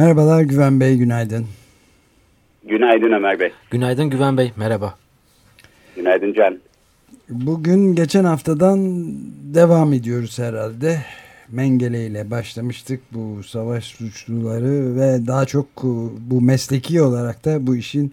[0.00, 1.46] Merhabalar Güven Bey, günaydın.
[2.64, 3.50] Günaydın Ömer Bey.
[3.70, 4.94] Günaydın Güven Bey, merhaba.
[5.96, 6.58] Günaydın Can.
[7.28, 8.78] Bugün geçen haftadan
[9.54, 10.96] devam ediyoruz herhalde.
[11.52, 15.66] Mengele ile başlamıştık bu savaş suçluları ve daha çok
[16.30, 18.12] bu mesleki olarak da bu işin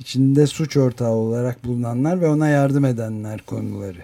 [0.00, 4.02] içinde suç ortağı olarak bulunanlar ve ona yardım edenler konuları.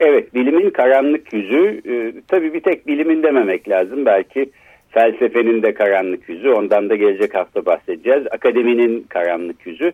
[0.00, 4.06] Evet, bilimin karanlık yüzü, e, tabii bir tek bilimin dememek lazım.
[4.06, 4.50] Belki
[4.94, 8.26] felsefenin de karanlık yüzü, ondan da gelecek hafta bahsedeceğiz.
[8.30, 9.92] Akademinin karanlık yüzü.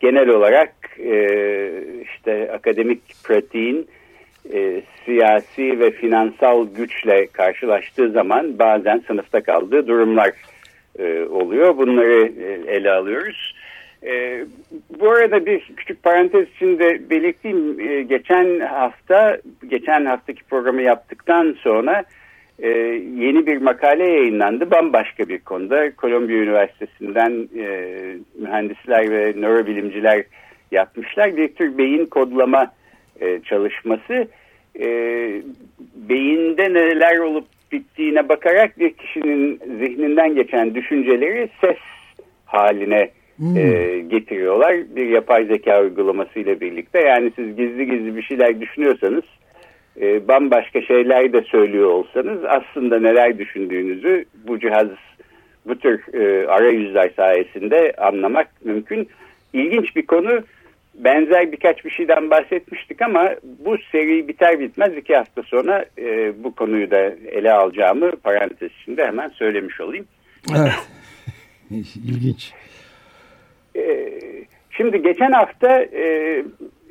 [0.00, 1.28] Genel olarak e,
[2.02, 3.86] işte akademik pratiğin
[4.54, 10.30] e, siyasi ve finansal güçle karşılaştığı zaman bazen sınıfta kaldığı durumlar
[10.98, 11.76] e, oluyor.
[11.76, 13.54] Bunları e, ele alıyoruz.
[14.06, 14.44] E,
[15.00, 17.80] bu arada bir küçük parantez içinde belirteyim.
[17.80, 22.04] E, geçen hafta, geçen haftaki programı yaptıktan sonra
[22.62, 22.68] e,
[23.18, 24.70] yeni bir makale yayınlandı.
[24.70, 25.96] Bambaşka bir konuda.
[25.96, 27.96] Kolombiya Üniversitesi'nden e,
[28.38, 30.24] mühendisler ve nörobilimciler
[30.70, 31.36] yapmışlar.
[31.36, 32.72] Bir tür beyin kodlama
[33.20, 34.28] e, çalışması.
[34.80, 34.86] E,
[35.96, 41.78] beyinde neler olup bittiğine bakarak bir kişinin zihninden geçen düşünceleri ses
[42.46, 43.56] haline hmm.
[43.56, 44.74] e, getiriyorlar.
[44.96, 47.00] Bir yapay zeka uygulaması ile birlikte.
[47.00, 49.24] Yani siz gizli gizli bir şeyler düşünüyorsanız
[50.00, 54.88] e, bambaşka şeyler de söylüyor olsanız aslında neler düşündüğünüzü bu cihaz
[55.66, 59.08] bu tür e, arayüzler sayesinde anlamak mümkün.
[59.52, 60.40] İlginç bir konu.
[60.94, 63.30] Benzer birkaç bir şeyden bahsetmiştik ama
[63.64, 66.98] bu seri biter bitmez iki hafta sonra e, bu konuyu da
[67.30, 70.06] ele alacağımı parantez içinde hemen söylemiş olayım.
[70.56, 70.72] Evet.
[72.08, 72.52] İlginç.
[73.76, 74.12] Ee,
[74.70, 76.44] şimdi geçen hafta e,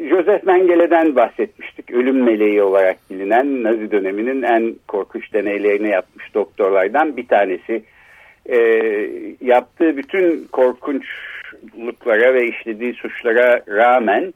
[0.09, 1.91] Joseph Mengele'den bahsetmiştik.
[1.91, 7.83] Ölüm meleği olarak bilinen Nazi döneminin en korkunç deneylerini yapmış doktorlardan bir tanesi.
[8.45, 8.57] E,
[9.41, 14.33] yaptığı bütün korkunçluklara ve işlediği suçlara rağmen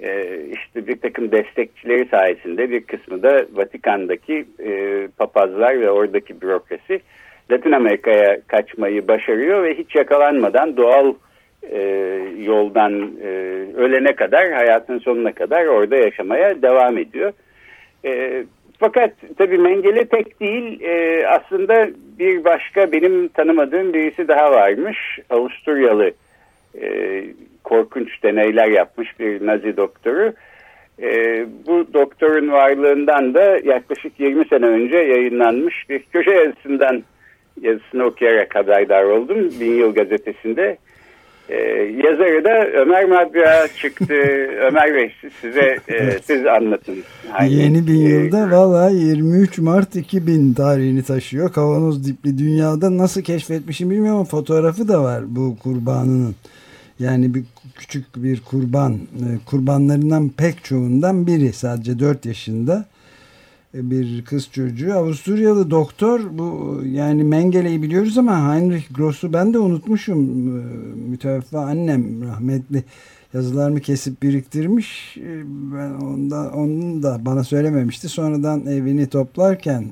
[0.00, 7.00] e, işte bir takım destekçileri sayesinde bir kısmı da Vatikan'daki e, papazlar ve oradaki bürokrasi
[7.50, 11.14] Latin Amerika'ya kaçmayı başarıyor ve hiç yakalanmadan doğal
[11.70, 11.80] e,
[12.38, 13.28] yoldan e,
[13.76, 17.32] ölene kadar hayatın sonuna kadar orada yaşamaya devam ediyor.
[18.04, 18.44] E,
[18.78, 21.88] fakat tabii Mengele tek değil e, aslında
[22.18, 24.98] bir başka benim tanımadığım birisi daha varmış.
[25.30, 26.12] Avusturyalı
[26.80, 27.24] e,
[27.64, 30.32] korkunç deneyler yapmış bir Nazi doktoru.
[31.02, 37.02] E, bu doktorun varlığından da yaklaşık 20 sene önce yayınlanmış bir köşe yazısından
[37.60, 39.50] yazısını okuyarak haberdar oldum.
[39.60, 40.76] Bin Yıl gazetesinde.
[41.48, 41.54] Ee,
[42.04, 44.14] yazarı da Ömer Madra çıktı.
[44.68, 46.24] Ömer Bey size e, evet.
[46.24, 46.96] siz anlatın.
[47.30, 51.52] Hangi, Yeni bin yılda e, valla 23 Mart 2000 tarihini taşıyor.
[51.52, 56.34] Kavanoz dipli dünyada nasıl keşfetmişim bilmiyorum ama fotoğrafı da var bu kurbanının.
[56.98, 57.44] Yani bir
[57.74, 58.92] küçük bir kurban.
[58.94, 62.84] E, kurbanlarından pek çoğundan biri sadece 4 yaşında
[63.74, 64.94] bir kız çocuğu.
[64.94, 70.48] Avusturyalı doktor bu yani Mengele'yi biliyoruz ama Heinrich Gross'u ben de unutmuşum.
[70.48, 70.62] Ee,
[71.10, 72.84] müteveffa annem rahmetli
[73.34, 75.16] yazılarımı kesip biriktirmiş.
[75.16, 78.08] Ee, ben onda, onun da bana söylememişti.
[78.08, 79.84] Sonradan evini toplarken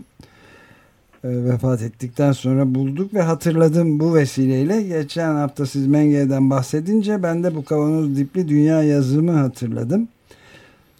[1.24, 4.82] e, vefat ettikten sonra bulduk ve hatırladım bu vesileyle.
[4.82, 10.08] Geçen hafta siz Mengele'den bahsedince ben de bu kavanoz dipli dünya yazımı hatırladım.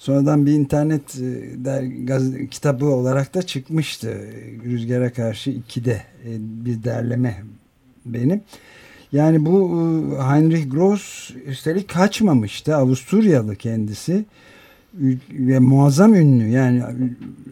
[0.03, 4.21] Sonradan bir internet e, der, gaz, kitabı olarak da çıkmıştı.
[4.65, 7.43] Rüzgara karşı ikide e, bir derleme
[8.07, 8.41] benim.
[9.13, 12.77] Yani bu e, Heinrich Gross üstelik kaçmamıştı.
[12.77, 14.25] Avusturyalı kendisi
[15.31, 16.83] ve muazzam ünlü yani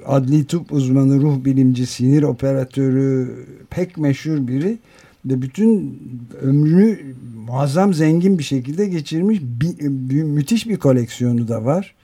[0.07, 3.37] adli tıp uzmanı, ruh bilimci, sinir operatörü
[3.71, 4.79] pek meşhur biri
[5.25, 5.99] ve bütün
[6.43, 6.99] ömrünü
[7.47, 11.95] muazzam zengin bir şekilde geçirmiş bir, bir, müthiş bir koleksiyonu da var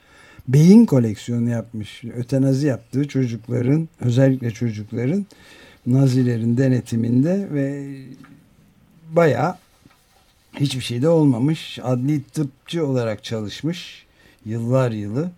[0.48, 2.04] beyin koleksiyonu yapmış.
[2.04, 5.26] Ötenazi yaptığı çocukların özellikle çocukların
[5.86, 7.96] Nazilerin denetiminde ve
[9.10, 9.58] baya
[10.60, 11.78] hiçbir şey de olmamış.
[11.82, 14.06] Adli tıpçı olarak çalışmış.
[14.44, 15.30] Yıllar yılı.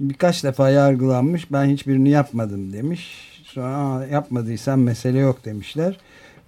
[0.00, 1.52] Birkaç defa yargılanmış.
[1.52, 3.32] Ben hiçbirini yapmadım demiş.
[3.44, 5.96] Sonra yapmadıysan mesele yok demişler.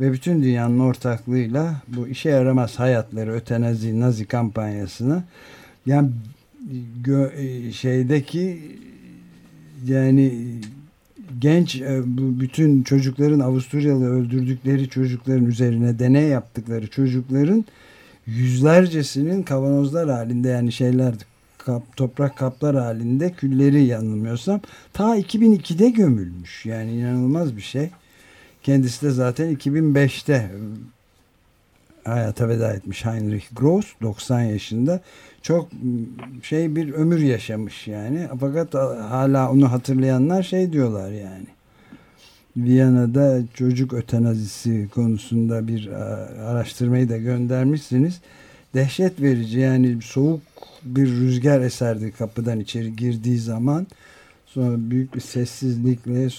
[0.01, 5.23] Ve bütün dünyanın ortaklığıyla bu işe yaramaz hayatları ötenazi nazi kampanyasını
[5.87, 6.11] yani
[7.73, 8.61] şeydeki
[9.87, 10.33] yani
[11.39, 17.65] genç e, bu bütün çocukların Avusturyalı öldürdükleri çocukların üzerine deney yaptıkları çocukların
[18.27, 21.15] yüzlercesinin kavanozlar halinde yani şeyler
[21.59, 24.61] kap, toprak kaplar halinde külleri yanılmıyorsam
[24.93, 26.67] ta 2002'de gömülmüş.
[26.67, 27.91] Yani inanılmaz bir şey.
[28.63, 30.51] Kendisi de zaten 2005'te
[32.05, 35.01] hayata veda etmiş Heinrich Gross 90 yaşında.
[35.43, 35.69] Çok
[36.43, 38.29] şey bir ömür yaşamış yani.
[38.41, 38.75] Fakat
[39.11, 41.47] hala onu hatırlayanlar şey diyorlar yani.
[42.57, 45.89] Viyana'da çocuk ötenazisi konusunda bir
[46.47, 48.21] araştırmayı da göndermişsiniz.
[48.75, 50.41] Dehşet verici yani soğuk
[50.85, 53.87] bir rüzgar eserdi kapıdan içeri girdiği zaman.
[54.47, 56.31] Sonra büyük bir sessizlikle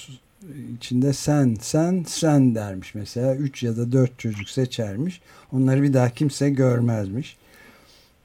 [0.78, 3.36] içinde sen, sen, sen dermiş mesela.
[3.36, 5.22] Üç ya da dört çocuk seçermiş.
[5.52, 7.38] Onları bir daha kimse görmezmiş.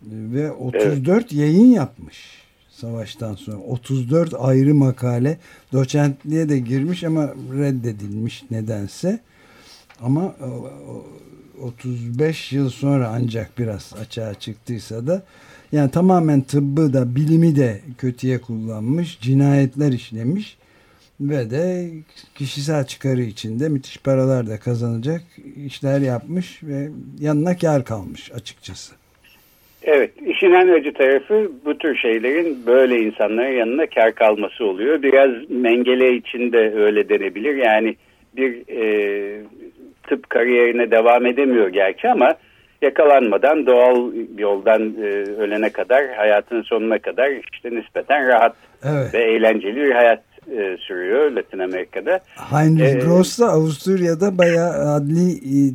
[0.03, 1.33] Ve 34 evet.
[1.33, 2.41] yayın yapmış
[2.71, 3.57] savaştan sonra.
[3.57, 5.39] 34 ayrı makale
[5.73, 9.21] doçentliğe de girmiş ama reddedilmiş nedense.
[10.01, 10.35] Ama
[11.63, 15.23] 35 yıl sonra ancak biraz açığa çıktıysa da
[15.73, 20.59] yani tamamen tıbbı da bilimi de kötüye kullanmış, cinayetler işlemiş
[21.21, 21.87] ve de
[22.35, 25.21] kişisel çıkarı içinde müthiş paralar da kazanacak
[25.67, 26.89] işler yapmış ve
[27.21, 29.01] yanına kar kalmış açıkçası.
[29.83, 35.03] Evet, işin en acı tarafı bu tür şeylerin böyle insanların yanına kar kalması oluyor.
[35.03, 37.55] Biraz mengele içinde öyle denebilir.
[37.55, 37.97] Yani
[38.37, 39.43] bir e,
[40.03, 42.35] tıp kariyerine devam edemiyor gerçi ama
[42.83, 45.07] yakalanmadan doğal yoldan e,
[45.39, 49.15] ölene kadar hayatının sonuna kadar işte nispeten rahat evet.
[49.15, 52.21] ve eğlenceli bir hayat e, sürüyor Latin Amerika'da.
[52.37, 55.75] Heinrich ee, Gross da Avusturya'da bayağı adli e,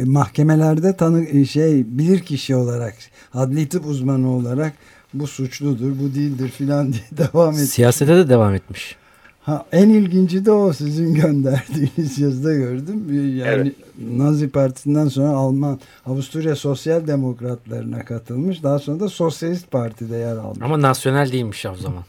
[0.00, 2.94] e, mahkemelerde tanı e, şey bilir kişi olarak
[3.34, 4.72] adli tıp uzmanı olarak
[5.14, 7.70] bu suçludur bu değildir filan diye devam etmiş.
[7.70, 8.96] Siyasete de devam etmiş.
[9.42, 13.04] Ha, en ilginci de o sizin gönderdiğiniz yazıda gördüm.
[13.38, 13.74] Yani evet.
[14.16, 18.62] Nazi Partisi'nden sonra Alman Avusturya Sosyal Demokratlarına katılmış.
[18.62, 20.58] Daha sonra da Sosyalist Parti'de yer almış.
[20.62, 22.04] Ama nasyonel değilmiş o zaman.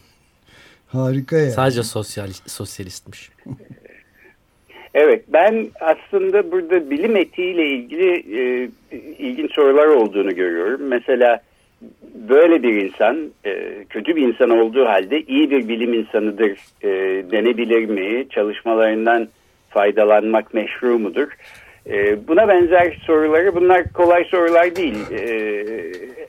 [0.88, 1.50] Harika ya.
[1.50, 3.30] Sadece sosyal sosyalistmiş.
[4.94, 8.69] Evet ben aslında burada bilim etiğiyle ilgili e,
[9.19, 10.81] ilginç sorular olduğunu görüyorum.
[10.88, 11.42] Mesela
[12.30, 16.89] böyle bir insan e, kötü bir insan olduğu halde iyi bir bilim insanıdır e,
[17.31, 18.30] denebilir mi?
[18.30, 19.28] Çalışmalarından
[19.69, 21.28] faydalanmak meşru mudur?
[21.89, 25.12] E, buna benzer soruları bunlar kolay sorular değil.
[25.12, 25.63] E,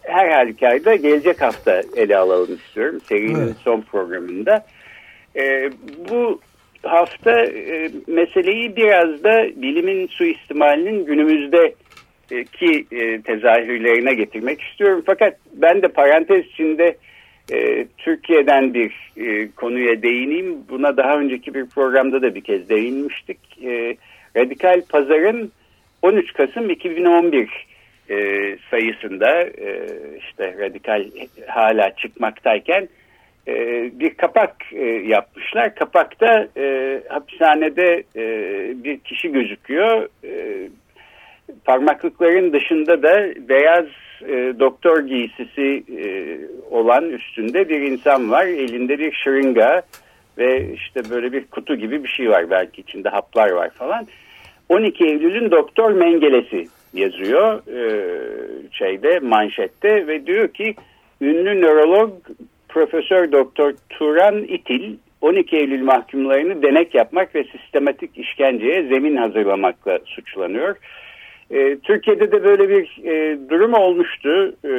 [0.02, 3.56] her halükarda gelecek hafta ele alalım istiyorum serinin evet.
[3.64, 4.66] son programında.
[5.36, 5.70] E,
[6.10, 6.40] bu
[6.82, 11.74] hafta e, meseleyi biraz da bilimin suistimalinin günümüzde
[12.28, 15.02] ki e, tezahürlerine getirmek istiyorum.
[15.06, 16.96] Fakat ben de parantez içinde
[17.52, 20.56] e, Türkiye'den bir e, konuya değineyim.
[20.68, 23.38] Buna daha önceki bir programda da bir kez değinmiştik.
[23.64, 23.96] E,
[24.36, 25.52] Radikal Pazar'ın
[26.02, 27.66] 13 Kasım 2011
[28.10, 28.16] e,
[28.70, 29.86] sayısında e,
[30.18, 31.04] işte radikal
[31.46, 32.88] hala çıkmaktayken
[33.48, 33.54] e,
[34.00, 35.74] bir kapak e, yapmışlar.
[35.74, 38.24] Kapakta e, hapishanede e,
[38.84, 40.08] bir kişi gözüküyor.
[40.24, 40.68] E,
[41.64, 43.86] parmaklıkların dışında da beyaz
[44.22, 46.38] e, doktor giysisi e,
[46.70, 48.46] olan üstünde bir insan var.
[48.46, 49.82] Elinde bir şırınga
[50.38, 52.50] ve işte böyle bir kutu gibi bir şey var.
[52.50, 54.06] Belki içinde haplar var falan.
[54.68, 57.88] 12 Eylül'ün doktor mengelesi yazıyor e,
[58.72, 60.74] şeyde manşette ve diyor ki
[61.20, 62.12] ünlü nörolog
[62.68, 70.76] Profesör Doktor Turan İtil 12 Eylül mahkumlarını denek yapmak ve sistematik işkenceye zemin hazırlamakla suçlanıyor.
[71.50, 74.54] E, Türkiye'de de böyle bir e, durum olmuştu.
[74.64, 74.72] E,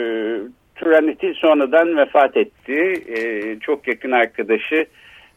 [0.75, 2.93] Turaniti sonradan vefat etti.
[3.07, 4.85] E, çok yakın arkadaşı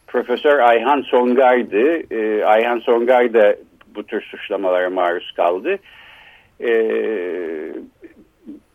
[0.07, 2.13] Profesör Ayhan Songar'dı.
[2.15, 3.55] E, Ayhan Songar da
[3.95, 5.77] bu tür suçlamalara maruz kaldı.
[6.61, 6.71] E,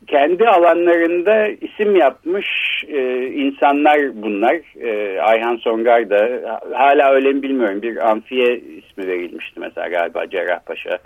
[0.07, 2.49] kendi alanlarında isim yapmış
[2.89, 4.61] e, insanlar bunlar.
[4.81, 7.83] E, Ayhan Songar da hala öyle mi bilmiyorum.
[7.83, 10.99] Bir amfiye ismi verilmişti mesela galiba Cerrahpaşa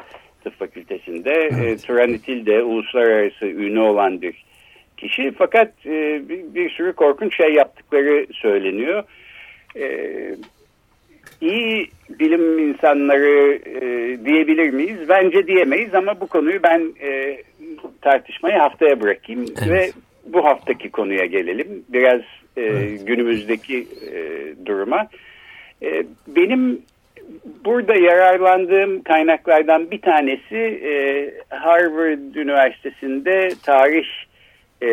[0.44, 1.30] Tıp Fakültesi'nde.
[1.30, 1.84] E, evet.
[1.84, 4.44] E, Turanitil de uluslararası ünlü olan bir
[4.96, 5.32] kişi.
[5.38, 9.04] Fakat e, bir, bir sürü korkunç şey yaptıkları söyleniyor.
[9.76, 9.86] E,
[11.42, 13.80] iyi bilim insanları e,
[14.24, 15.08] diyebilir miyiz?
[15.08, 17.42] Bence diyemeyiz ama bu konuyu ben e,
[18.00, 19.70] tartışmayı haftaya bırakayım evet.
[19.70, 19.90] ve
[20.26, 21.84] bu haftaki konuya gelelim.
[21.88, 22.20] Biraz
[22.56, 23.06] e, evet.
[23.06, 24.20] günümüzdeki e,
[24.66, 25.06] duruma.
[25.82, 26.82] E, benim
[27.64, 30.94] burada yararlandığım kaynaklardan bir tanesi e,
[31.48, 34.06] Harvard Üniversitesi'nde tarih
[34.82, 34.88] e,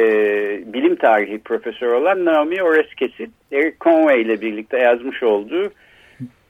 [0.73, 5.71] bilim tarihi profesörü olan Naomi Oreskes'in Eric Conway ile birlikte yazmış olduğu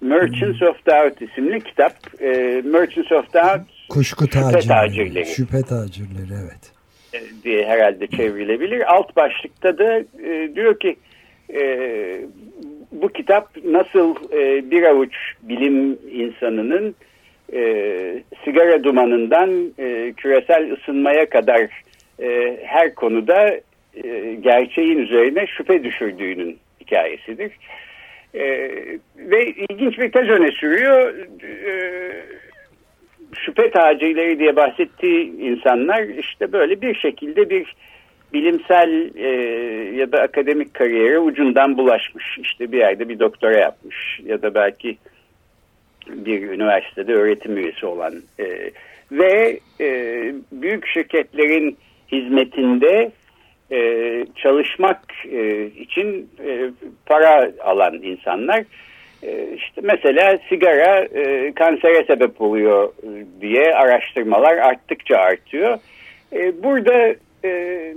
[0.01, 1.93] Merchants of Doubt isimli kitap.
[2.21, 4.67] E, Merchants of Doubt Kuşku şüphe tacirleri.
[4.67, 6.71] tacirleri Şüphe tacirleri evet.
[7.13, 8.93] e, diye herhalde çevrilebilir.
[8.93, 10.95] Alt başlıkta da e, diyor ki
[11.53, 11.61] e,
[12.91, 16.95] bu kitap nasıl e, bir avuç bilim insanının
[17.53, 17.61] e,
[18.45, 21.69] sigara dumanından e, küresel ısınmaya kadar
[22.21, 23.49] e, her konuda
[24.03, 27.51] e, gerçeğin üzerine şüphe düşürdüğünün hikayesidir.
[28.33, 28.43] E,
[29.17, 31.15] ve ilginç bir tez öne sürüyor.
[31.43, 31.73] E,
[33.33, 37.75] şüphe tacirleri diye bahsettiği insanlar işte böyle bir şekilde bir
[38.33, 39.29] bilimsel e,
[39.95, 42.37] ya da akademik kariyere ucundan bulaşmış.
[42.37, 44.97] İşte bir yerde bir doktora yapmış ya da belki
[46.07, 48.71] bir üniversitede öğretim üyesi olan e,
[49.11, 49.87] ve e,
[50.51, 51.77] büyük şirketlerin
[52.11, 53.11] hizmetinde
[53.71, 56.71] e, çalışmak e, için e,
[57.05, 58.63] para alan insanlar.
[59.23, 65.77] E, işte mesela sigara e, kansere sebep oluyor e, diye araştırmalar arttıkça artıyor.
[66.33, 67.93] E, burada e,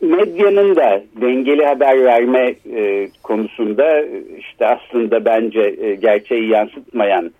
[0.00, 4.02] medyanın da dengeli haber verme e, konusunda
[4.38, 7.32] işte aslında bence e, gerçeği yansıtmayan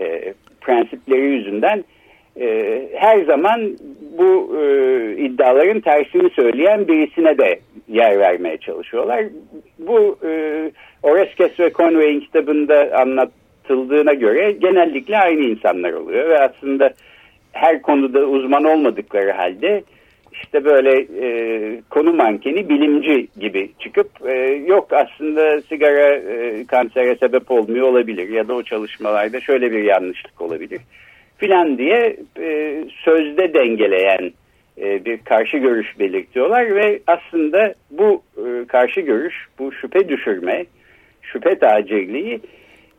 [0.00, 1.84] e, prensipleri yüzünden
[2.40, 3.78] e, her zaman
[4.18, 4.62] bu e,
[5.16, 9.24] iddiaların tersini söyleyen birisine de yer vermeye çalışıyorlar.
[9.78, 10.30] Bu e,
[11.02, 16.90] Oreskes ve Conway'in kitabında anlatıldığına göre genellikle aynı insanlar oluyor ve aslında
[17.52, 19.82] her konuda uzman olmadıkları halde
[20.32, 24.32] işte böyle e, konu mankeni bilimci gibi çıkıp e,
[24.66, 30.40] yok aslında sigara e, kansere sebep olmuyor olabilir ya da o çalışmalarda şöyle bir yanlışlık
[30.40, 30.80] olabilir
[31.38, 34.32] filan diye e, sözde dengeleyen
[34.80, 40.64] e, bir karşı görüş belirtiyorlar ve aslında bu e, karşı görüş, bu şüphe düşürme,
[41.22, 42.40] şüphe tacirliği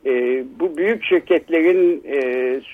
[0.05, 2.21] e, bu büyük şirketlerin e,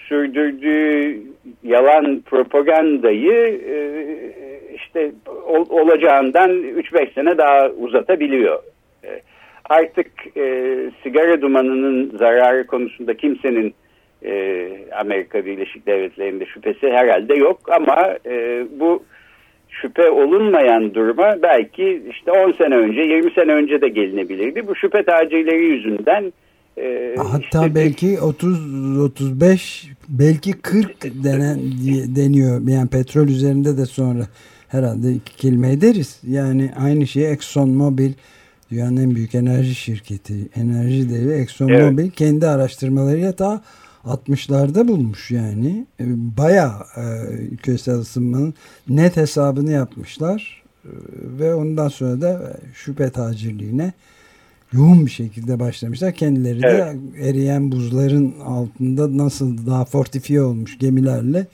[0.08, 1.22] sürdürdüğü
[1.64, 3.76] yalan propagandayı e,
[4.76, 5.12] işte
[5.48, 8.64] ol, olacağından 3-5 sene daha uzatabiliyor.
[9.04, 9.22] E,
[9.70, 10.08] artık
[10.38, 13.74] e, sigara dumanının zararı konusunda kimsenin
[14.24, 14.70] e,
[15.00, 19.04] Amerika Birleşik Devletleri'nde şüphesi herhalde yok ama e, bu
[19.70, 24.68] şüphe olunmayan duruma belki işte 10 sene önce 20 sene önce de gelinebilirdi.
[24.68, 26.34] Bu şüphe tacirleri yüzünden
[26.78, 31.60] e, Hatta işte belki 30 35 belki 40 denen
[32.16, 32.62] deniyor.
[32.68, 34.24] Yani petrol üzerinde de sonra
[34.68, 36.22] herhalde iki kelime ederiz.
[36.28, 38.12] Yani aynı şeyi Exxon Mobil
[38.72, 41.92] dünyanın en büyük enerji şirketi, enerji devi Exxon Evet.
[41.92, 43.62] Mobil kendi araştırmalarıyla ta
[44.06, 45.86] 60'larda bulmuş yani.
[46.00, 46.04] E,
[46.38, 47.04] Bayağı e,
[47.56, 48.54] küresel ısınmanın
[48.90, 50.64] net hesabını yapmışlar.
[50.86, 50.92] E,
[51.40, 53.94] Ve ondan sonra da şüphe tacirliğine
[54.74, 56.14] yoğun bir şekilde başlamışlar.
[56.14, 61.48] Kendileri de eriyen buzların altında nasıl daha fortifiye olmuş gemilerle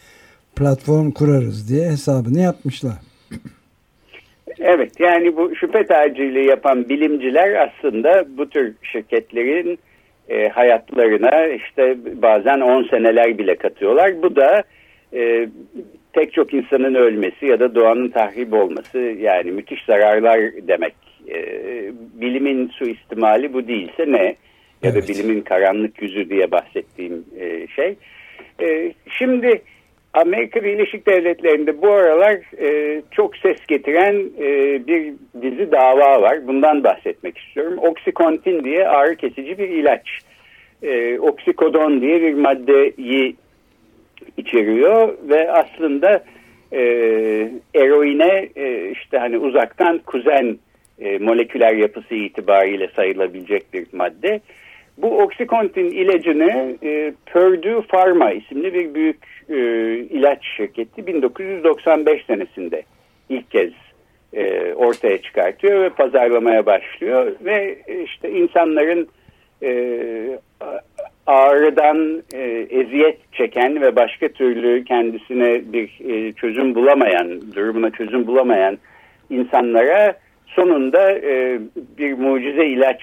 [0.56, 2.98] platform kurarız diye hesabını yapmışlar.
[4.60, 9.80] Evet yani bu şüphe tacirliği yapan bilimciler aslında bu tür şirketlerin
[10.32, 14.22] e, hayatlarına işte bazen 10 seneler bile katıyorlar.
[14.22, 14.64] Bu da
[15.14, 15.50] e,
[16.14, 20.94] pek çok insanın ölmesi ya da doğanın tahrip olması yani müthiş zararlar demek.
[21.30, 21.38] E,
[22.22, 24.36] bilimin suistimali bu değilse ne?
[24.84, 25.10] Ya da Evet.
[25.10, 27.96] bilimin karanlık yüzü diye bahsettiğim e, şey.
[28.62, 29.62] E, şimdi
[30.14, 34.48] Amerika Birleşik Devletleri'nde bu aralar e, çok ses getiren e,
[34.88, 36.48] bir dizi dava var.
[36.48, 37.78] Bundan bahsetmek istiyorum.
[37.78, 40.20] Oxycontin diye ağrı kesici bir ilaç.
[40.84, 43.36] E, oksikodon diye bir maddeyi
[44.38, 46.24] içeriyor ve aslında
[46.72, 46.82] e,
[47.76, 50.58] eroine e, işte hani uzaktan kuzen
[51.00, 54.42] e, moleküler yapısı itibariyle sayılabilecek bir madde.
[55.02, 59.18] Bu Oxycontin ilacını e, Purdue Pharma isimli bir büyük
[59.50, 59.56] e,
[59.98, 62.84] ilaç şirketi 1995 senesinde
[63.30, 63.72] ilk kez
[64.34, 69.08] e, ortaya çıkartıyor ve pazarlamaya başlıyor ve e, işte insanların
[69.64, 70.40] e,
[71.28, 78.78] ağrıdan e, eziyet çeken ve başka türlü kendisine bir e, çözüm bulamayan, durumuna çözüm bulamayan
[79.30, 80.14] insanlara
[80.48, 81.60] sonunda e,
[81.98, 83.02] bir mucize ilaç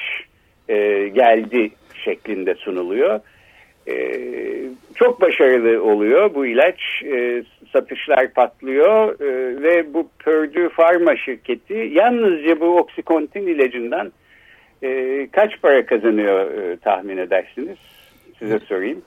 [0.68, 3.20] e, geldi şeklinde sunuluyor.
[3.88, 3.94] E,
[4.94, 6.80] çok başarılı oluyor bu ilaç.
[7.04, 14.12] E, satışlar patlıyor e, ve bu Purdue Pharma şirketi yalnızca bu Oxycontin ilacından
[14.82, 17.78] e, kaç para kazanıyor e, tahmin edersiniz?
[18.38, 19.02] size sorayım.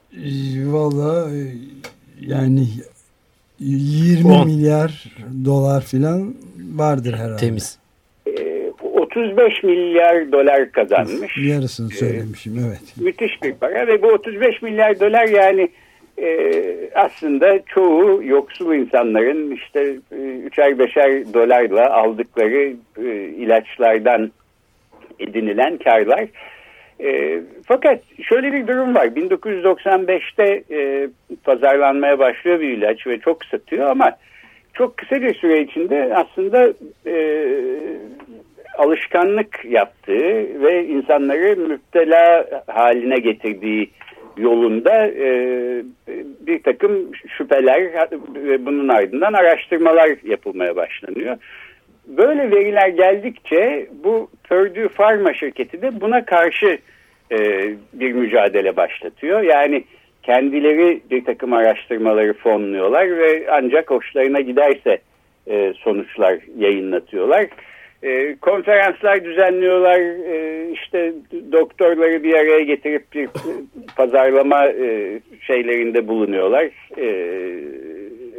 [0.74, 1.30] Valla
[2.22, 2.68] yani
[3.60, 4.48] 20 On.
[4.48, 5.04] milyar
[5.46, 6.36] dolar filan
[6.76, 7.38] vardır herhalde.
[7.38, 7.81] Temiz.
[9.16, 11.38] Ee, 35 milyar dolar kazanmış.
[11.38, 12.98] Yarısını söylemişim evet.
[13.02, 15.70] Müthiş bir para ve bu 35 milyar dolar yani
[16.18, 16.52] e,
[16.96, 20.16] aslında çoğu yoksul insanların işte e,
[20.46, 22.74] üçer beşer dolarla aldıkları
[23.06, 24.32] e, ilaçlardan
[25.20, 26.26] edinilen karlar.
[27.04, 28.00] E, fakat
[28.30, 29.06] şöyle bir durum var.
[29.06, 31.10] 1995'te e,
[31.44, 34.18] pazarlanmaya başlıyor bir ilaç ve çok satıyor ama
[34.74, 36.74] çok kısa bir süre içinde aslında
[37.06, 37.46] e,
[38.78, 43.92] alışkanlık yaptığı ve insanları müptela haline getirdiği
[44.38, 45.28] yolunda e,
[46.48, 51.38] bir takım şüpheler ve bunun ardından araştırmalar yapılmaya başlanıyor.
[52.08, 56.78] Böyle veriler geldikçe bu Purdue Pharma şirketi de buna karşı
[57.32, 57.38] e,
[57.94, 59.42] bir mücadele başlatıyor.
[59.42, 59.84] Yani
[60.24, 64.98] kendileri bir takım araştırmaları fonluyorlar ve ancak hoşlarına giderse
[65.48, 67.48] e, sonuçlar yayınlatıyorlar.
[68.04, 71.14] E, konferanslar düzenliyorlar, e, işte
[71.52, 73.30] doktorları bir araya getirip bir
[73.96, 77.08] pazarlama e, şeylerinde bulunuyorlar, e,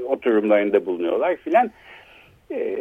[0.04, 1.70] oturumlarında bulunuyorlar filan.
[2.50, 2.76] E,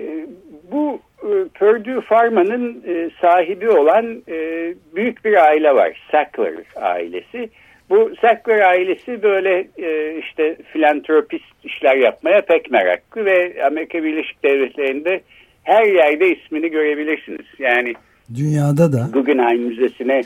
[0.71, 7.49] bu e, Purdue Pharma'nın e, sahibi olan e, büyük bir aile var, Sackler ailesi.
[7.89, 15.21] Bu Sackler ailesi böyle e, işte filantropist işler yapmaya pek meraklı ve Amerika Birleşik Devletleri'nde
[15.63, 17.45] her yerde ismini görebilirsiniz.
[17.59, 17.93] Yani
[18.35, 20.21] Dünyada da Guggenheim Müzesi'ne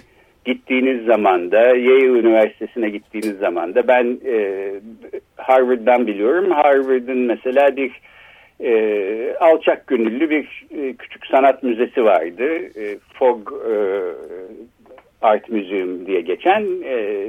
[0.45, 4.65] gittiğiniz zaman da Yale Üniversitesi'ne gittiğiniz zaman da ben e,
[5.37, 6.51] Harvard'dan biliyorum.
[6.51, 7.91] Harvard'ın mesela bir
[8.63, 12.45] e, alçak gönüllü bir e, küçük sanat müzesi vardı.
[12.79, 13.75] E, Fogg e,
[15.21, 17.27] Art Museum diye geçen e,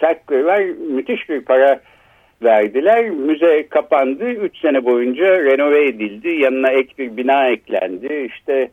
[0.00, 0.60] Sackler'lar
[0.94, 1.80] müthiş bir para
[2.44, 3.10] verdiler.
[3.10, 4.30] Müze kapandı.
[4.30, 6.28] Üç sene boyunca renove edildi.
[6.28, 8.30] Yanına ek bir bina eklendi.
[8.34, 8.70] İşte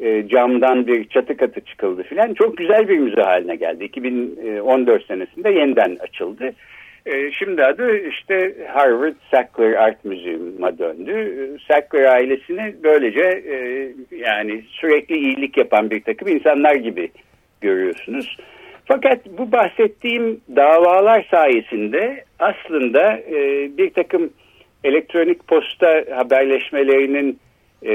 [0.00, 2.34] e, camdan bir çatı katı çıkıldı filan.
[2.34, 3.84] Çok güzel bir müze haline geldi.
[3.84, 6.52] 2014 senesinde yeniden açıldı.
[7.06, 11.12] E, şimdi adı işte Harvard Sackler Art Museum'a döndü.
[11.12, 13.56] E, Sackler ailesini böylece e,
[14.16, 17.10] yani sürekli iyilik yapan bir takım insanlar gibi
[17.60, 18.36] görüyorsunuz.
[18.92, 24.30] Fakat bu bahsettiğim davalar sayesinde aslında e, bir takım
[24.84, 27.38] elektronik posta haberleşmelerinin
[27.82, 27.94] e,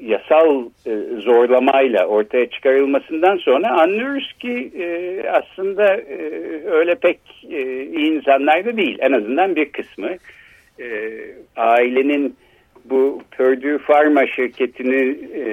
[0.00, 6.18] yasal e, zorlamayla ortaya çıkarılmasından sonra anlıyoruz ki e, aslında e,
[6.66, 7.18] öyle pek
[7.50, 8.98] e, iyi insanlar da değil.
[9.00, 10.10] En azından bir kısmı
[10.80, 10.86] e,
[11.56, 12.36] ailenin
[12.84, 15.52] bu Purdue Pharma şirketini e,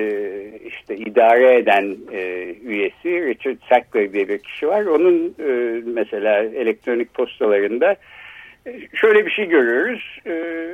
[0.66, 4.86] işte idare eden e, üyesi Richard Sackler diye bir kişi var.
[4.86, 7.96] Onun e, mesela elektronik postalarında
[8.66, 10.20] e, şöyle bir şey görüyoruz.
[10.28, 10.66] E,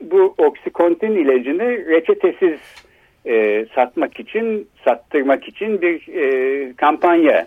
[0.00, 2.58] bu Oxycontin ilacını reçetesiz
[3.26, 7.46] e, satmak için, sattırmak için bir e, kampanya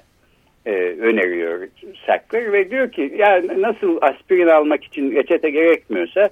[0.65, 1.67] e, öneriyor
[2.05, 6.29] Sackler ve diyor ki ya nasıl aspirin almak için reçete gerekmiyorsa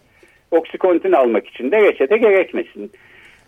[0.51, 2.91] Oksikontin almak için de reçete gerekmesin.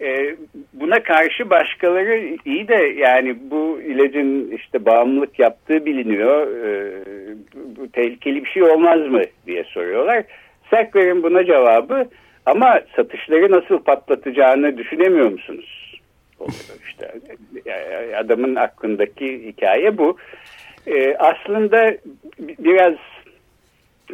[0.02, 0.36] E,
[0.74, 6.48] buna karşı başkaları iyi de yani bu ilacın işte bağımlılık yaptığı biliniyor.
[6.66, 6.92] E,
[7.56, 10.24] bu, tehlikeli bir şey olmaz mı diye soruyorlar.
[10.70, 12.06] Sackler'in buna cevabı
[12.46, 16.00] ama satışları nasıl patlatacağını düşünemiyor musunuz?
[16.88, 17.12] İşte
[18.18, 20.18] adamın aklındaki hikaye bu.
[20.88, 21.98] E, aslında
[22.40, 22.94] biraz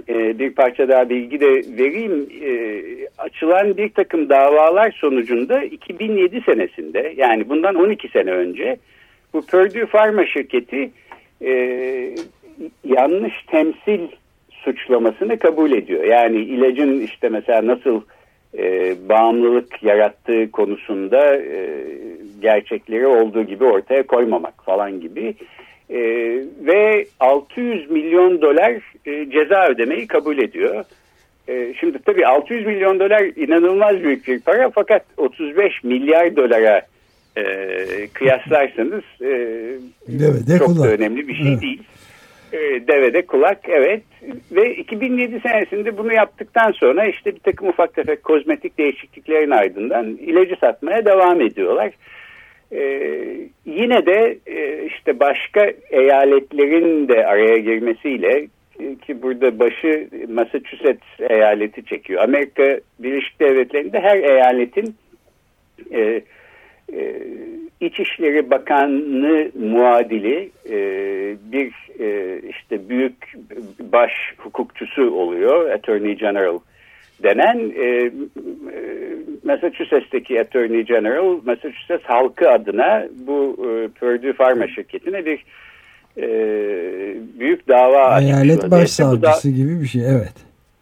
[0.10, 2.30] e, bir parça daha bilgi de vereyim.
[2.44, 2.54] E,
[3.18, 8.78] açılan bir takım davalar sonucunda 2007 senesinde yani bundan 12 sene önce
[9.34, 10.92] bu Purdue Pharma şirketi
[11.42, 11.54] e,
[12.86, 14.08] yanlış temsil
[14.52, 16.04] suçlamasını kabul ediyor.
[16.04, 18.02] Yani ilacın işte mesela nasıl
[18.58, 21.84] e, bağımlılık yarattığı konusunda e,
[22.42, 25.36] gerçekleri olduğu gibi ortaya koymamak falan gibi
[25.89, 26.00] e,
[26.65, 28.72] ve 600 milyon dolar
[29.06, 30.86] e, ceza ödemeyi kabul ediyor.
[31.48, 36.82] E, şimdi tabii 600 milyon dolar inanılmaz büyük bir para fakat 35 milyar dolara
[37.38, 37.43] e,
[38.13, 39.28] kıyaslarsanız e,
[40.08, 40.84] Devede çok kulak.
[40.84, 41.62] da önemli bir şey Evet.
[41.62, 41.84] değil.
[42.54, 44.04] E, devede kulak evet
[44.52, 50.56] ve 2007 senesinde bunu yaptıktan sonra işte bir takım ufak tefek kozmetik değişikliklerin ardından ilacı
[50.62, 51.91] satmaya devam ediyorlar.
[52.74, 58.48] Ee, yine de e, işte başka eyaletlerin de araya girmesiyle
[58.80, 62.24] e, ki burada başı Massachusetts eyaleti çekiyor.
[62.24, 64.96] Amerika Birleşik Devletleri'nde her eyaletin
[65.92, 66.22] e,
[66.94, 67.24] e,
[67.80, 70.78] İçişleri Bakanlığı muadili e,
[71.52, 73.34] bir e, işte büyük
[73.80, 75.70] baş hukukçusu oluyor.
[75.70, 76.60] Attorney General
[77.23, 78.12] denen e, e,
[79.43, 85.45] Massachusetts'teki Attorney General Massachusetts halkı adına bu e, Purdue Pharma şirketine bir
[86.17, 86.28] e,
[87.39, 90.34] büyük dava Eyalet başsavcısı da, gibi bir şey evet.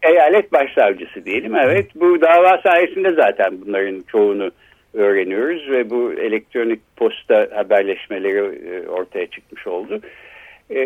[0.03, 1.87] Eyalet başsavcısı diyelim evet.
[1.95, 4.51] Bu dava sayesinde zaten bunların çoğunu
[4.93, 10.01] öğreniyoruz ve bu elektronik posta haberleşmeleri e, ortaya çıkmış oldu.
[10.75, 10.79] E,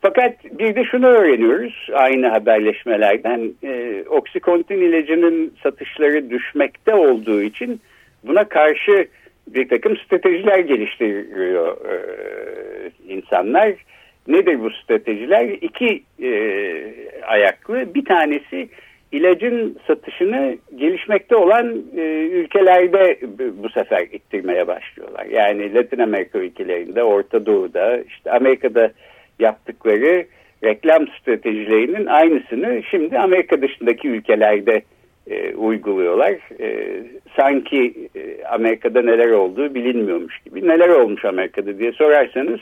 [0.00, 3.52] fakat bir de şunu öğreniyoruz aynı haberleşmelerden.
[3.62, 7.80] E, Oksikontin ilacının satışları düşmekte olduğu için
[8.24, 9.08] buna karşı
[9.46, 11.98] bir takım stratejiler geliştiriyor e,
[13.08, 13.72] insanlar.
[14.28, 15.48] Nedir bu stratejiler?
[15.48, 16.32] İki e,
[17.26, 17.94] ayaklı.
[17.94, 18.68] Bir tanesi
[19.12, 22.00] ilacın satışını gelişmekte olan e,
[22.32, 23.18] ülkelerde
[23.62, 25.24] bu sefer ittirmeye başlıyorlar.
[25.24, 28.92] Yani Latin Amerika ülkelerinde, Orta Doğu'da, işte Amerika'da
[29.38, 30.26] yaptıkları
[30.64, 34.82] reklam stratejilerinin aynısını şimdi Amerika dışındaki ülkelerde
[35.30, 36.32] e, uyguluyorlar.
[36.60, 37.00] E,
[37.36, 40.68] sanki e, Amerika'da neler olduğu bilinmiyormuş gibi.
[40.68, 42.60] Neler olmuş Amerika'da diye sorarsanız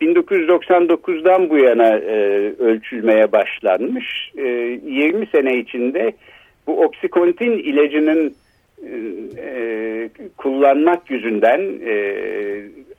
[0.00, 2.16] 1999'dan bu yana e,
[2.58, 4.32] ölçülmeye başlanmış.
[4.38, 4.46] E,
[4.86, 6.12] 20 sene içinde
[6.66, 8.34] bu oksikontin ilacının
[9.36, 11.94] e, kullanmak yüzünden e,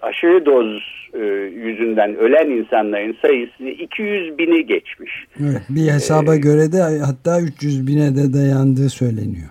[0.01, 0.81] aşırı doz
[1.13, 5.11] e, yüzünden ölen insanların sayısı 200 bini geçmiş.
[5.39, 9.49] Evet, bir hesaba ee, göre de hatta 300 bine de dayandığı söyleniyor.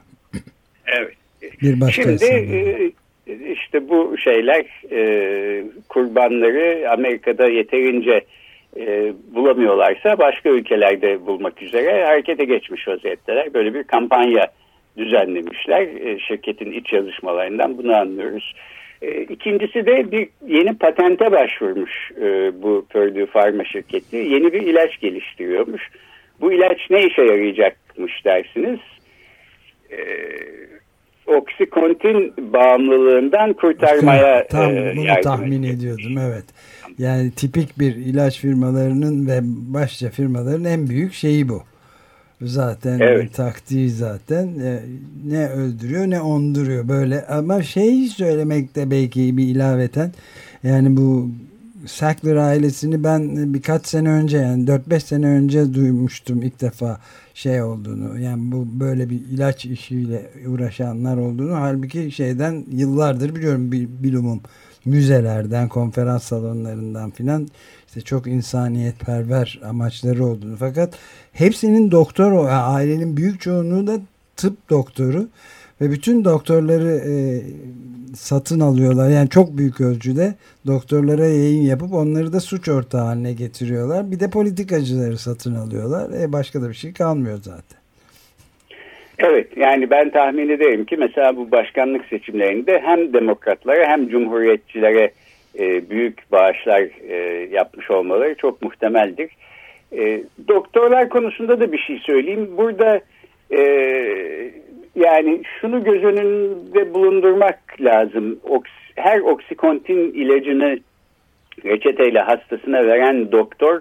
[0.87, 1.15] Evet.
[1.63, 2.93] Bir başka Şimdi e,
[3.53, 8.25] işte bu şeyler e, kurbanları Amerika'da yeterince
[8.77, 13.55] e, bulamıyorlarsa başka ülkelerde bulmak üzere harekete geçmiş vaziyetteler.
[13.55, 14.47] Böyle bir kampanya
[15.01, 15.83] düzenlemişler.
[15.83, 18.55] E, şirketin iç yazışmalarından bunu anlıyoruz.
[19.03, 24.17] E, ikincisi de bir yeni patente başvurmuş e, bu Purdue Pharma şirketi.
[24.17, 25.83] Yeni bir ilaç geliştiriyormuş.
[26.41, 28.79] Bu ilaç ne işe yarayacakmış dersiniz?
[29.91, 29.99] E,
[31.27, 35.79] oksikontin bağımlılığından kurtarmaya Tam e, bunu tahmin edecek.
[35.79, 36.45] ediyordum evet.
[36.99, 39.41] Yani tipik bir ilaç firmalarının ve
[39.75, 41.63] başça firmaların en büyük şeyi bu.
[42.43, 43.35] Zaten evet.
[43.35, 44.83] taktiği zaten e,
[45.27, 47.27] ne öldürüyor ne onduruyor böyle.
[47.27, 50.13] Ama şey söylemekte belki bir ilaveten
[50.63, 51.31] yani bu
[51.87, 57.01] Sackler ailesini ben birkaç sene önce yani 4-5 sene önce duymuştum ilk defa
[57.35, 58.19] şey olduğunu.
[58.19, 61.55] Yani bu böyle bir ilaç işiyle uğraşanlar olduğunu.
[61.55, 64.41] Halbuki şeyden yıllardır biliyorum bilumum
[64.85, 67.49] müzelerden konferans salonlarından filan
[67.87, 70.95] işte çok insaniyetperver amaçları olduğunu fakat
[71.33, 74.01] hepsinin doktor yani ailenin büyük çoğunluğu da
[74.37, 75.29] tıp doktoru
[75.81, 77.43] ve bütün doktorları e,
[78.17, 79.11] satın alıyorlar.
[79.11, 80.35] Yani çok büyük ölçüde
[80.67, 84.11] doktorlara yayın yapıp onları da suç ortağı haline getiriyorlar.
[84.11, 86.11] Bir de politikacıları satın alıyorlar.
[86.11, 87.80] E başka da bir şey kalmıyor zaten.
[89.23, 95.11] Evet yani ben tahmin ederim ki mesela bu başkanlık seçimlerinde hem demokratlara hem cumhuriyetçilere
[95.59, 97.17] e, büyük bağışlar e,
[97.53, 99.31] yapmış olmaları çok muhtemeldir.
[99.93, 102.51] E, doktorlar konusunda da bir şey söyleyeyim.
[102.57, 103.01] Burada
[103.51, 103.61] e,
[104.95, 108.41] yani şunu göz önünde bulundurmak lazım.
[108.45, 110.79] Oks her oksikontin ilacını
[111.65, 113.81] reçeteyle hastasına veren doktor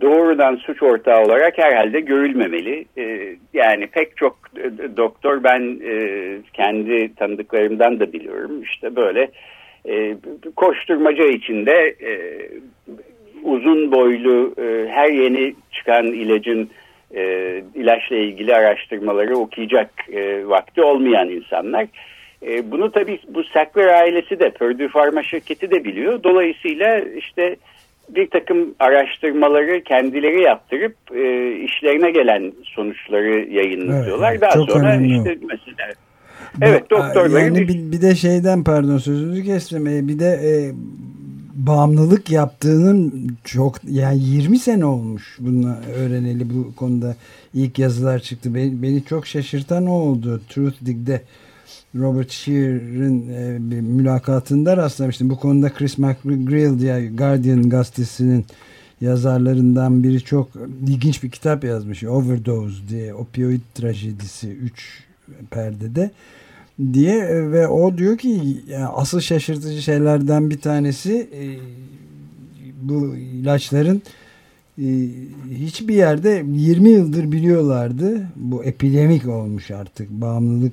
[0.00, 2.84] doğrudan suç ortağı olarak herhalde görülmemeli.
[2.98, 5.96] E, yani pek çok e, doktor ben e,
[6.52, 8.62] kendi tanıdıklarımdan da biliyorum.
[8.62, 9.30] İşte böyle
[9.88, 10.16] e,
[10.56, 11.94] koşturmaca içinde
[13.42, 14.54] uzun boylu
[14.88, 16.70] her yeni çıkan ilacın
[17.74, 19.90] ilaçla ilgili araştırmaları okuyacak
[20.44, 21.86] vakti olmayan insanlar.
[22.64, 26.22] Bunu tabii bu Sackler ailesi de Purdue Pharma şirketi de biliyor.
[26.22, 27.56] Dolayısıyla işte
[28.08, 34.30] bir takım araştırmaları kendileri yaptırıp e, işlerine gelen sonuçları yayınlıyorlar.
[34.30, 35.16] Evet, Daha sonra önemli.
[35.16, 35.92] işte mesela
[36.62, 37.54] Evet doktorların...
[37.54, 39.86] Yani bir, bir de şeyden pardon sözünüzü kestim.
[39.86, 40.72] E, bir de e,
[41.54, 47.16] bağımlılık yaptığının çok yani 20 sene olmuş bunu öğreneli bu konuda
[47.54, 48.54] ilk yazılar çıktı.
[48.54, 50.40] Beni, beni çok şaşırtan o oldu.
[50.48, 51.20] Truth Dig'de
[51.94, 55.30] Robert Shear'ın e, bir mülakatında rastlamıştım.
[55.30, 58.44] Bu konuda Chris McGreal diye Guardian gazetesinin
[59.00, 60.48] yazarlarından biri çok
[60.86, 62.04] ilginç bir kitap yazmış.
[62.04, 65.04] Overdose diye opioid trajedisi 3
[65.50, 66.10] perdede
[66.92, 71.42] diye ve o diyor ki yani asıl şaşırtıcı şeylerden bir tanesi e,
[72.82, 74.02] bu ilaçların
[74.78, 74.86] e,
[75.50, 78.28] hiçbir yerde 20 yıldır biliyorlardı.
[78.36, 80.72] Bu epidemik olmuş artık bağımlılık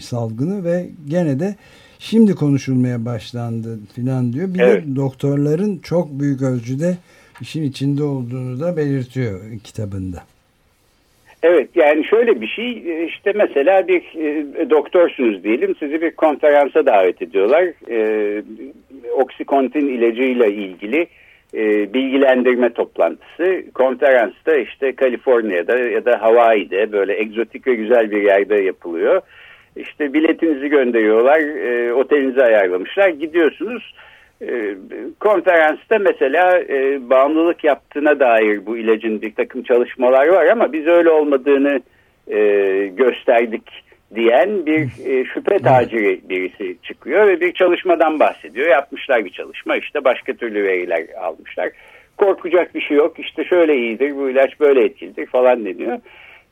[0.00, 1.54] salgını ve gene de
[1.98, 4.54] şimdi konuşulmaya başlandı filan diyor.
[4.54, 4.86] Bir evet.
[4.86, 6.96] de doktorların çok büyük ölçüde
[7.40, 10.22] işin içinde olduğunu da belirtiyor kitabında.
[11.42, 17.22] Evet yani şöyle bir şey işte mesela bir e, doktorsunuz diyelim sizi bir konferansa davet
[17.22, 17.64] ediyorlar.
[17.90, 18.42] E,
[19.12, 21.06] Oksikontin ilacıyla ilgili
[21.54, 23.62] e, bilgilendirme toplantısı.
[23.74, 29.22] Konferansta işte Kaliforniya'da ya da Hawaii'de böyle egzotik ve güzel bir yerde yapılıyor.
[29.76, 33.94] İşte biletinizi gönderiyorlar, e, otelinizi ayarlamışlar, gidiyorsunuz.
[34.42, 34.74] E,
[35.20, 41.10] konferansta mesela e, bağımlılık yaptığına dair bu ilacın bir takım çalışmalar var ama biz öyle
[41.10, 41.80] olmadığını
[42.28, 42.38] e,
[42.86, 48.68] gösterdik diyen bir e, şüphe taciri birisi çıkıyor ve bir çalışmadan bahsediyor.
[48.68, 51.70] Yapmışlar bir çalışma işte başka türlü veriler almışlar.
[52.16, 55.98] Korkacak bir şey yok işte şöyle iyidir bu ilaç böyle etkilidir falan deniyor.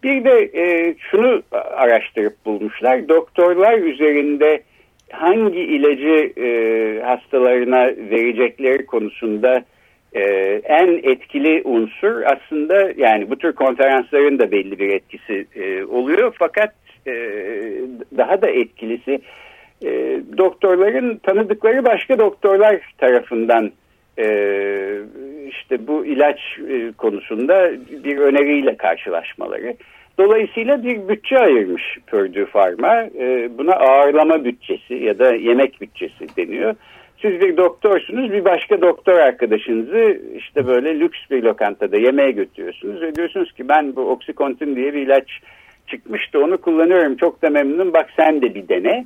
[0.02, 3.08] Bir de e, şunu araştırıp bulmuşlar.
[3.08, 4.62] Doktorlar üzerinde
[5.10, 6.48] hangi ilacı e,
[7.02, 9.64] hastalarına verecekleri konusunda
[10.12, 10.22] e,
[10.64, 16.36] en etkili unsur aslında yani bu tür konferansların da belli bir etkisi e, oluyor.
[16.38, 16.74] Fakat
[17.06, 17.12] e,
[18.16, 19.20] daha da etkilisi
[19.84, 23.72] e, doktorların tanıdıkları başka doktorlar tarafından
[24.18, 24.26] e,
[25.48, 26.38] işte bu ilaç
[26.70, 27.70] e, konusunda
[28.04, 29.76] bir öneriyle karşılaşmaları.
[30.18, 32.94] Dolayısıyla bir bütçe ayırmış Purdue Pharma.
[33.18, 36.74] E, buna ağırlama bütçesi ya da yemek bütçesi deniyor.
[37.22, 43.14] Siz bir doktorsunuz bir başka doktor arkadaşınızı işte böyle lüks bir lokantada yemeğe götürüyorsunuz ve
[43.14, 45.28] diyorsunuz ki ben bu Oxycontin diye bir ilaç
[45.86, 49.04] çıkmıştı onu kullanıyorum çok da memnunum bak sen de bir dene.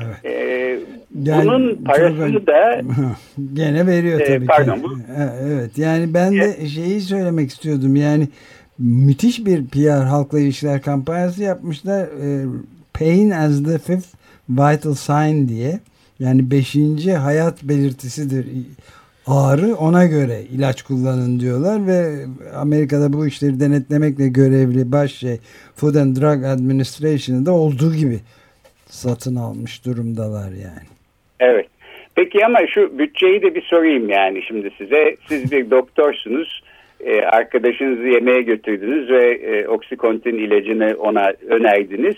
[0.00, 0.24] Evet.
[0.24, 0.78] Ee,
[1.22, 2.46] yani, bunun parasını çok...
[2.46, 2.80] da
[3.52, 4.82] gene veriyor e, tabii pardon, ki.
[4.82, 4.98] Bu...
[5.42, 8.28] Evet yani ben de şeyi söylemek istiyordum yani
[8.78, 12.02] müthiş bir PR halkla ilişkiler kampanyası yapmışlar.
[12.02, 12.46] E,
[12.94, 14.08] Pain as the fifth
[14.50, 15.80] vital sign diye.
[16.18, 18.46] Yani beşinci hayat belirtisidir
[19.26, 22.26] ağrı ona göre ilaç kullanın diyorlar ve
[22.56, 25.38] Amerika'da bu işleri denetlemekle görevli baş şey
[25.76, 28.20] Food and Drug Administration'da olduğu gibi
[28.92, 30.88] satın almış durumdalar yani.
[31.40, 31.66] Evet.
[32.14, 35.16] Peki ama şu bütçeyi de bir sorayım yani şimdi size.
[35.28, 36.62] Siz bir doktorsunuz.
[37.00, 42.16] E, arkadaşınızı yemeğe götürdünüz ve e, Oxycontin ilacını ona önerdiniz.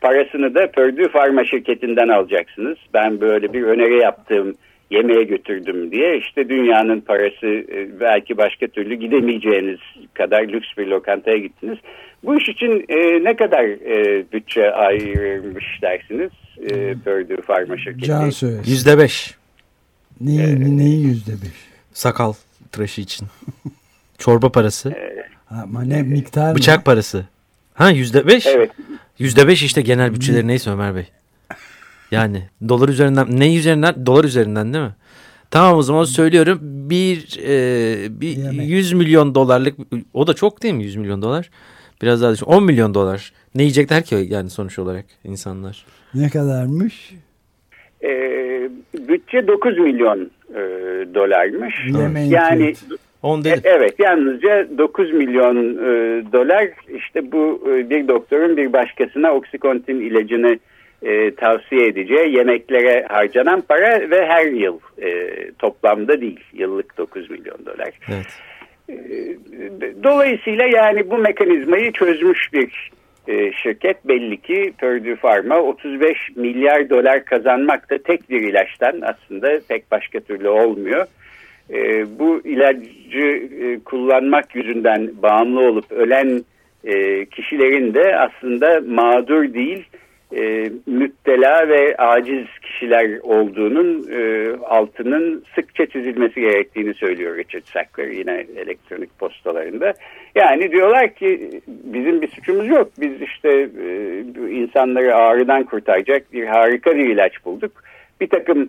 [0.00, 2.78] Parasını da Purdue Pharma şirketinden alacaksınız.
[2.94, 4.54] Ben böyle bir öneri yaptığım
[4.90, 9.78] yemeğe götürdüm diye işte dünyanın parası e, belki başka türlü gidemeyeceğiniz
[10.14, 11.78] kadar lüks bir lokantaya gittiniz.
[12.24, 18.06] Bu iş için e, ne kadar e, bütçe ayırmış dersiniz e, Purdue Pharma şirketi?
[18.06, 18.30] Can
[18.66, 19.34] Yüzde beş.
[20.20, 21.68] Neyi, ee, neyi yüzde beş?
[21.92, 22.32] Sakal
[22.72, 23.26] tıraşı için.
[24.18, 24.94] Çorba parası.
[25.50, 26.84] Ama ne miktar Bıçak mı?
[26.84, 27.24] parası.
[27.74, 28.46] Ha yüzde beş?
[28.46, 28.70] Evet.
[29.18, 31.06] Yüzde beş işte genel bütçeleri neyse Ömer Bey.
[32.10, 34.06] Yani dolar üzerinden ne üzerinden?
[34.06, 34.94] Dolar üzerinden değil mi?
[35.50, 36.58] Tamam o zaman söylüyorum.
[36.62, 39.74] Bir, e, bir 100 milyon dolarlık
[40.14, 41.50] o da çok değil mi 100 milyon dolar?
[42.02, 42.46] Biraz daha düşün.
[42.46, 43.32] 10 milyon dolar.
[43.54, 45.84] Ne yiyecekler ki yani sonuç olarak insanlar?
[46.14, 47.14] Ne kadarmış?
[48.02, 48.10] E,
[48.94, 50.60] bütçe 9 milyon e,
[51.14, 51.74] dolarmış.
[51.86, 52.74] Yemeğin yani
[53.22, 53.60] On dedi.
[53.64, 60.00] E, evet yalnızca 9 milyon e, dolar işte bu e, bir doktorun bir başkasına oksikontin
[60.00, 60.58] ilacını
[61.02, 67.66] e, tavsiye edeceği yemeklere harcanan para ve her yıl e, toplamda değil yıllık 9 milyon
[67.66, 67.90] dolar.
[68.08, 68.26] Evet.
[68.88, 68.96] E,
[70.02, 72.90] dolayısıyla yani bu mekanizmayı çözmüş bir
[73.28, 79.60] e, şirket belli ki Purdue Pharma 35 milyar dolar kazanmak da tek bir ilaçtan aslında
[79.68, 81.06] pek başka türlü olmuyor.
[81.70, 86.44] E, bu ilacı e, kullanmak yüzünden bağımlı olup ölen
[86.84, 89.84] e, kişilerin de aslında mağdur değil
[90.36, 98.46] e, müptela ve aciz kişiler olduğunun e, altının sıkça çizilmesi gerektiğini söylüyor Richard Sackler yine
[98.56, 99.94] elektronik postalarında.
[100.34, 102.90] Yani diyorlar ki bizim bir suçumuz yok.
[103.00, 104.18] Biz işte e,
[104.50, 107.72] insanları ağrıdan kurtaracak bir harika bir ilaç bulduk.
[108.20, 108.68] Bir takım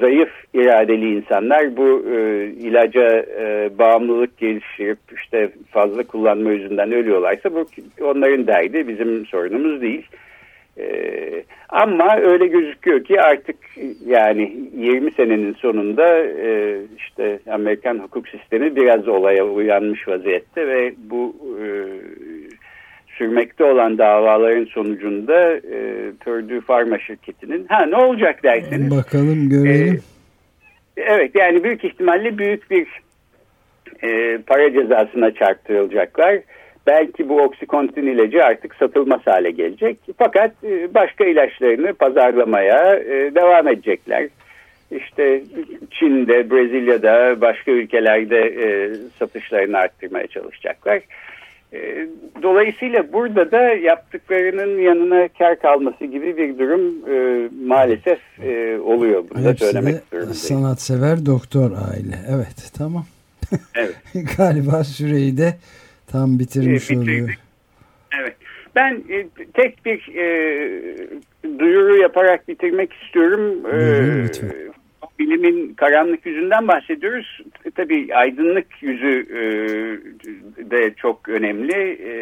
[0.00, 7.66] zayıf iradeli insanlar bu e, ilaca e, bağımlılık geliştirip işte fazla kullanma yüzünden ölüyorlarsa bu
[8.00, 10.06] onların derdi bizim sorunumuz değil.
[10.80, 13.56] Ee, ama öyle gözüküyor ki artık
[14.06, 21.36] yani 20 senenin sonunda e, işte Amerikan hukuk sistemi biraz olaya uyanmış vaziyette ve bu
[21.62, 21.66] e,
[23.06, 28.90] sürmekte olan davaların sonucunda e, Purdue Pharma şirketinin ha ne olacak derseniz.
[28.90, 30.02] Bakalım görelim.
[30.96, 32.86] E, evet yani büyük ihtimalle büyük bir
[34.02, 36.38] e, para cezasına çarptırılacaklar
[36.86, 39.98] belki bu oksikontin ilacı artık satılmaz hale gelecek.
[40.18, 44.28] Fakat e, başka ilaçlarını pazarlamaya e, devam edecekler.
[44.90, 45.42] İşte
[45.90, 51.00] Çin'de, Brezilya'da, başka ülkelerde e, satışlarını arttırmaya çalışacaklar.
[52.42, 59.24] Dolayısıyla burada da yaptıklarının yanına kar kalması gibi bir durum e, maalesef e, oluyor.
[59.30, 60.34] Bunu da söylemek istiyorum.
[60.34, 62.18] Sanatsever doktor aile.
[62.30, 63.04] Evet tamam.
[63.74, 63.94] Evet.
[64.36, 65.54] Galiba süreyi de
[66.12, 67.38] tam bitirmiş e, oluyor.
[68.20, 68.36] Evet.
[68.76, 70.26] Ben e, tek bir e,
[71.58, 73.64] duyuru yaparak bitirmek istiyorum.
[73.64, 74.70] Buyurun, lütfen
[75.20, 77.40] bilimin karanlık yüzünden bahsediyoruz.
[77.64, 79.42] E, tabii aydınlık yüzü e,
[80.70, 81.98] de çok önemli.
[82.04, 82.14] E,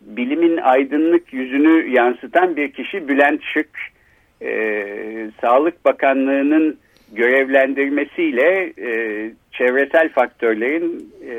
[0.00, 3.70] bilimin aydınlık yüzünü yansıtan bir kişi Bülent Şık.
[4.42, 6.78] E, Sağlık Bakanlığı'nın
[7.12, 11.36] görevlendirmesiyle e, çevresel faktörlerin e,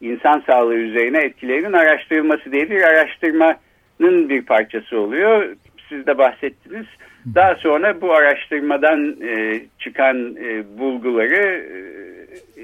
[0.00, 5.56] insan sağlığı üzerine etkilerinin araştırılması diye bir araştırmanın bir parçası oluyor.
[5.88, 6.86] Siz de bahsettiniz.
[7.34, 11.78] Daha sonra bu araştırmadan e, çıkan e, bulguları e,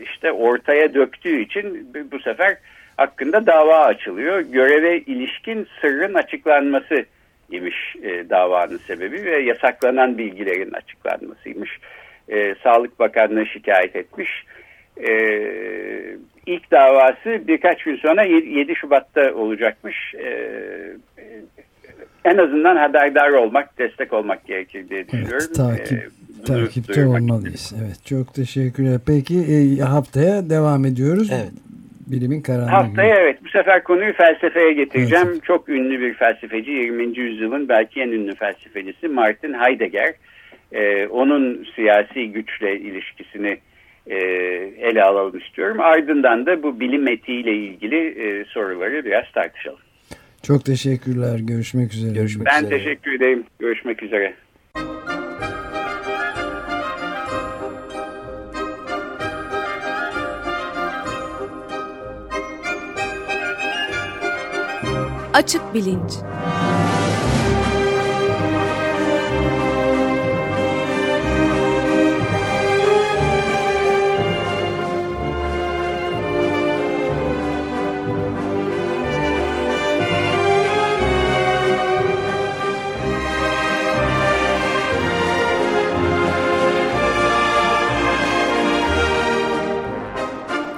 [0.02, 2.56] işte ortaya döktüğü için bu sefer
[2.96, 4.40] hakkında dava açılıyor.
[4.40, 7.04] Göreve ilişkin sırrın açıklanması
[7.50, 11.70] imiş e, davanın sebebi ve yasaklanan bilgilerin açıklanmasıymış.
[12.28, 14.44] E, Sağlık Bakanlığı şikayet etmiş.
[14.96, 15.10] E,
[16.46, 20.14] ilk davası birkaç gün sonra 7 Şubat'ta olacakmış.
[20.14, 20.50] E,
[22.24, 25.38] en azından haberdar olmak, destek olmak gerekir diye düşünüyorum.
[25.40, 25.98] Evet, takip,
[26.40, 27.54] ee, takipte olmalıyız.
[27.54, 27.84] Istedim.
[27.86, 29.00] Evet, çok teşekkürler.
[29.06, 31.30] Peki e, haftaya devam ediyoruz.
[31.32, 31.52] Evet.
[32.06, 32.70] Bilimin karanlığı.
[32.70, 35.28] Haftaya evet bu sefer konuyu felsefeye getireceğim.
[35.32, 35.44] Evet.
[35.44, 37.18] Çok ünlü bir felsefeci 20.
[37.18, 40.14] yüzyılın belki en ünlü felsefecisi Martin Heidegger.
[40.72, 43.58] Ee, onun siyasi güçle ilişkisini
[44.06, 44.16] e,
[44.78, 45.80] ele alalım istiyorum.
[45.80, 49.78] Ardından da bu bilim etiğiyle ilgili e, soruları biraz tartışalım.
[50.42, 51.38] Çok teşekkürler.
[51.38, 52.12] Görüşmek üzere.
[52.14, 52.78] Görüşmek ben üzere.
[52.78, 53.44] teşekkür ederim.
[53.58, 54.34] Görüşmek üzere.
[65.34, 66.12] Açık Bilinç